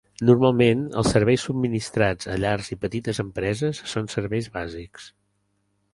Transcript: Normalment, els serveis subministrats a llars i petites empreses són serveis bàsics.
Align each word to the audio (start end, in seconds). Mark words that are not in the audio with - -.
Normalment, 0.27 0.79
els 1.01 1.09
serveis 1.15 1.43
subministrats 1.49 2.31
a 2.35 2.37
llars 2.45 2.71
i 2.77 2.79
petites 2.87 3.23
empreses 3.27 3.83
són 3.93 4.11
serveis 4.19 4.49
bàsics. 4.57 5.11